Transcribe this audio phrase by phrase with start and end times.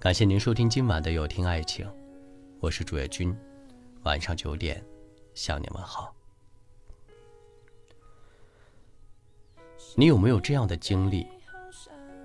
[0.00, 1.86] 感谢您收听今晚的有听爱情，
[2.58, 3.36] 我是主页君，
[4.04, 4.82] 晚上九点
[5.34, 6.10] 向您问好。
[9.94, 11.26] 你有没有这样的经历？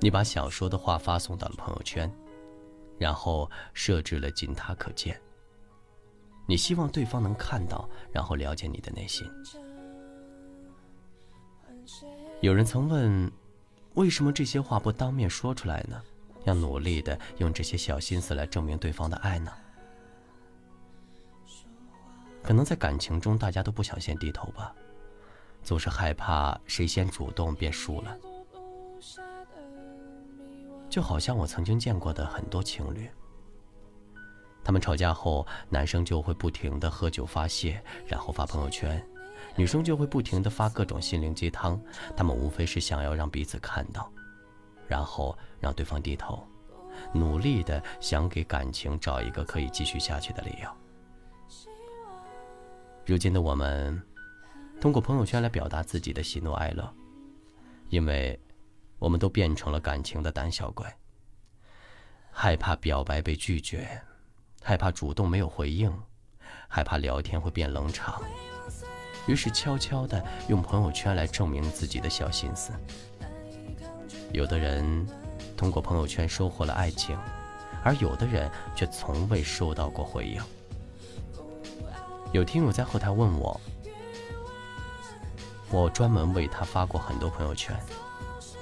[0.00, 2.10] 你把想说的话发送到了朋友圈，
[2.96, 5.20] 然后设置了仅他可见。
[6.46, 9.30] 你希望对方能看到，然后了解你的内心。
[12.40, 13.30] 有人曾问，
[13.92, 16.02] 为什么这些话不当面说出来呢？
[16.48, 19.52] 要努力的用这些小心思来证明对方的爱呢？
[22.42, 24.74] 可能在感情中，大家都不想先低头吧，
[25.62, 28.16] 总是害怕谁先主动便输了。
[30.88, 33.10] 就好像我曾经见过的很多情侣，
[34.64, 39.06] 他们吵架后，男生就会不停的喝酒发泄，然后发朋友圈，
[39.54, 41.78] 女生就会不停的发各种心灵鸡汤，
[42.16, 44.10] 他们无非是想要让彼此看到。
[44.88, 46.44] 然后让对方低头，
[47.12, 50.68] 努力的想给感情找一个可以继续下去的理由。
[53.04, 54.02] 如今的我们，
[54.80, 56.92] 通过朋友圈来表达自己的喜怒哀乐，
[57.88, 58.38] 因为，
[58.98, 60.86] 我们都变成了感情的胆小鬼。
[62.30, 64.00] 害怕表白被拒绝，
[64.62, 65.92] 害怕主动没有回应，
[66.68, 68.22] 害怕聊天会变冷场，
[69.26, 72.72] 于是悄悄的用朋友圈来证明自己的小心思。
[74.32, 75.06] 有的人
[75.56, 77.18] 通过朋友圈收获了爱情，
[77.82, 80.42] 而有的人却从未收到过回应。
[82.32, 83.58] 有听友在后台问我，
[85.70, 87.74] 我专门为他发过很多朋友圈，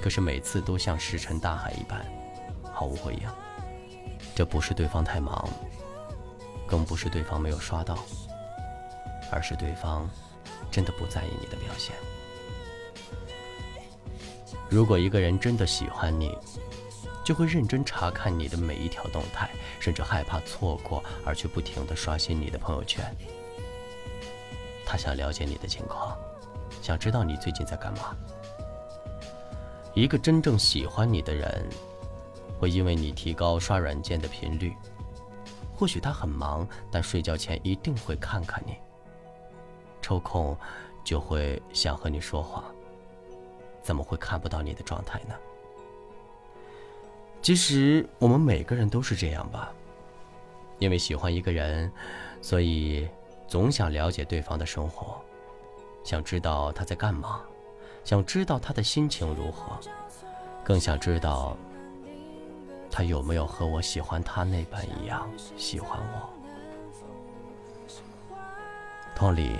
[0.00, 2.04] 可是每次都像石沉大海一般，
[2.72, 3.28] 毫无回应。
[4.34, 5.46] 这不是对方太忙，
[6.66, 7.98] 更不是对方没有刷到，
[9.30, 10.08] 而是对方
[10.70, 11.94] 真的不在意你的表现。
[14.70, 16.38] 如果一个人真的喜欢你，
[17.24, 23.04] 就会认真查看你的每一条动态，甚至害怕错过而去不停的刷新你的朋友圈。
[24.86, 26.16] 他想了解你的情况，
[26.80, 28.16] 想知道你最近在干嘛。
[29.92, 31.68] 一个真正喜欢你的人，
[32.60, 34.72] 会因为你提高刷软件的频率。
[35.74, 38.76] 或许他很忙，但睡觉前一定会看看你。
[40.00, 40.56] 抽空
[41.02, 42.64] 就会想和你说话。
[43.82, 45.34] 怎么会看不到你的状态呢？
[47.42, 49.72] 其实我们每个人都是这样吧。
[50.78, 51.92] 因为喜欢一个人，
[52.40, 53.06] 所以
[53.46, 55.20] 总想了解对方的生活，
[56.02, 57.42] 想知道他在干嘛，
[58.02, 59.78] 想知道他的心情如何，
[60.64, 61.54] 更想知道
[62.90, 66.30] 他有没有和我喜欢他那般一样喜欢我。
[69.14, 69.58] 同理，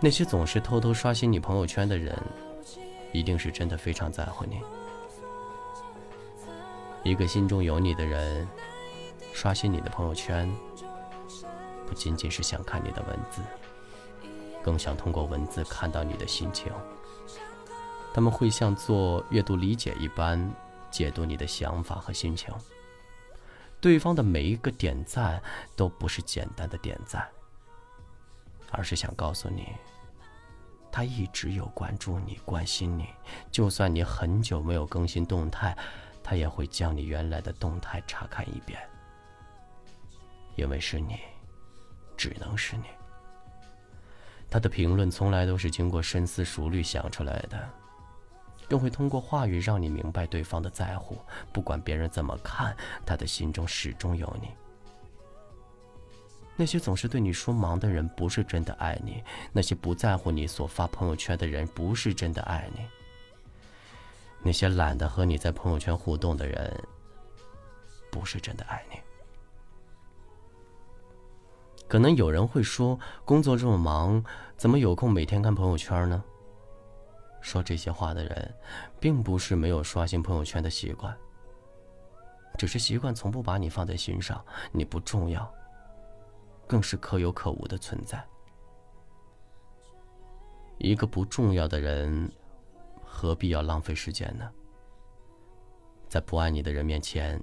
[0.00, 2.14] 那些总是偷偷刷新你朋友圈的人。
[3.12, 4.60] 一定是真的非常在乎你。
[7.02, 8.46] 一个心中有你的人，
[9.32, 10.54] 刷新你的朋友圈，
[11.86, 13.40] 不仅仅是想看你的文字，
[14.62, 16.72] 更想通过文字看到你的心情。
[18.12, 20.52] 他们会像做阅读理解一般
[20.90, 22.52] 解读你的想法和心情。
[23.80, 25.42] 对方的每一个点赞
[25.74, 27.26] 都不是简单的点赞，
[28.70, 29.68] 而是想告诉你。
[30.92, 33.06] 他一直有关注你、关心你，
[33.50, 35.76] 就算你很久没有更新动态，
[36.22, 38.80] 他也会将你原来的动态查看一遍。
[40.56, 41.18] 因为是你，
[42.16, 42.84] 只能是你。
[44.50, 47.70] 他的评论从来都是经过深思熟虑想出来的，
[48.68, 51.16] 更会通过话语让你明白对方的在乎。
[51.52, 52.76] 不管别人怎么看，
[53.06, 54.48] 他的心中始终有你。
[56.60, 59.14] 那些总是对你说忙的人，不是真的爱你；
[59.50, 62.82] 那些不在乎你所发朋友圈的人，不是真的爱你；
[64.42, 66.78] 那些懒得和你在朋友圈互动的人，
[68.12, 68.98] 不是真的爱你。
[71.88, 74.22] 可能有人会说，工作这么忙，
[74.58, 76.22] 怎么有空每天看朋友圈呢？
[77.40, 78.54] 说这些话的人，
[79.00, 81.16] 并不是没有刷新朋友圈的习惯，
[82.58, 85.50] 只是习惯从不把你放在心上，你不重要。
[86.70, 88.24] 更是可有可无的存在。
[90.78, 92.30] 一个不重要的人，
[93.02, 94.48] 何必要浪费时间呢？
[96.06, 97.42] 在不爱你的人面前，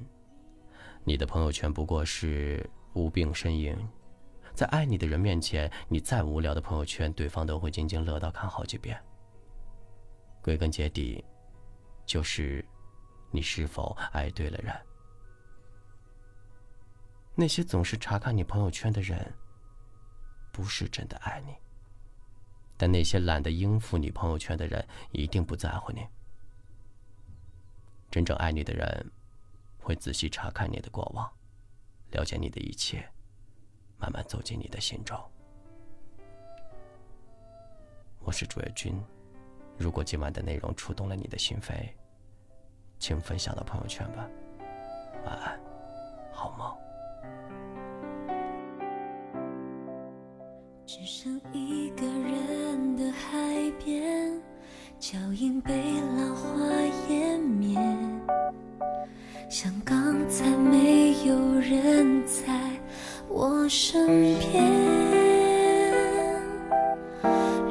[1.04, 3.76] 你的朋友圈不过是无病呻吟；
[4.54, 8.98] 在爱你的人面前，你再无聊的朋友圈，对方都会津津乐道看好几遍。
[10.42, 11.22] 归根结底，
[12.06, 12.66] 就是
[13.30, 14.74] 你是否爱对了人。
[17.40, 19.32] 那些总是查看你朋友圈的人，
[20.52, 21.54] 不是真的爱你；
[22.76, 26.04] 但那些懒得应付你朋友圈的人，一定不在乎你。
[28.10, 29.12] 真正爱你的人，
[29.78, 31.32] 会仔细查看你的过往，
[32.10, 33.08] 了解你的一切，
[34.00, 35.16] 慢慢走进你的心中。
[38.22, 39.00] 我是朱月君，
[39.78, 41.88] 如果今晚的内容触动了你的心扉，
[42.98, 44.28] 请分享到朋友圈吧。
[45.24, 45.60] 晚安，
[46.34, 46.87] 好梦。
[50.90, 53.38] 只剩一个人的海
[53.84, 54.32] 边，
[54.98, 55.74] 脚印被
[56.16, 56.58] 浪花
[57.10, 57.78] 湮灭，
[59.50, 62.54] 像刚才没有人在
[63.28, 64.08] 我身
[64.40, 64.64] 边。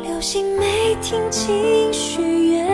[0.02, 2.66] 流星没听清许愿，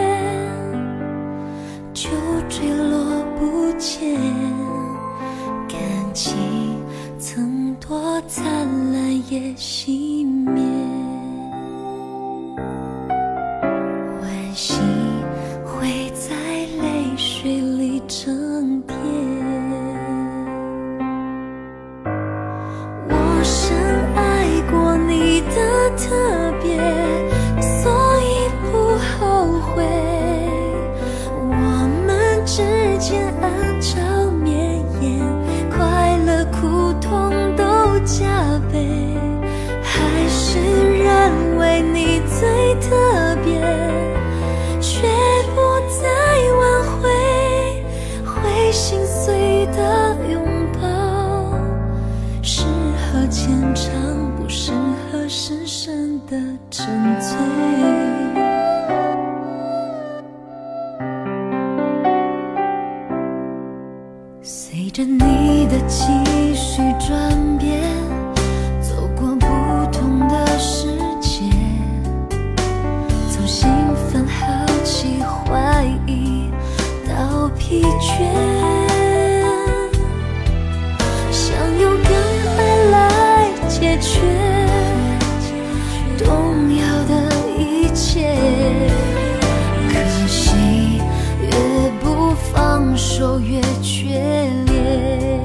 [93.14, 95.38] 手越决裂。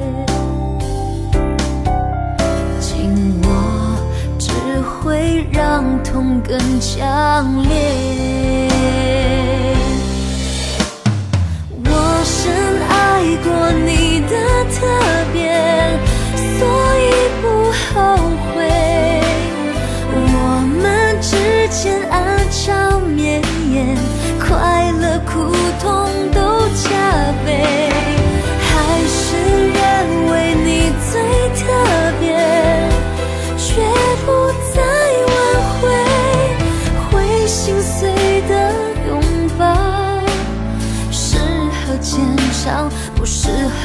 [2.80, 4.00] 紧握
[4.40, 4.50] 只
[4.80, 8.67] 会让痛更强烈。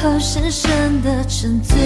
[0.03, 1.77] 好深深的沉醉。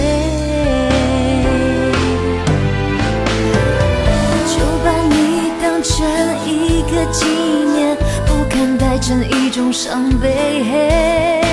[4.44, 6.04] 就把你当成
[6.44, 11.47] 一个纪念，不看待成一种伤悲。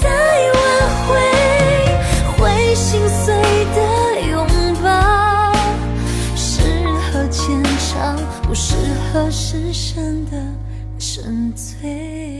[0.00, 0.08] 再
[0.54, 0.60] 挽
[1.06, 1.08] 回，
[2.36, 3.34] 会心碎
[3.74, 3.78] 的
[4.30, 4.46] 拥
[4.82, 5.52] 抱，
[6.36, 6.60] 适
[7.12, 8.74] 合浅尝，不适
[9.12, 10.32] 合深深的
[10.98, 12.39] 沉醉。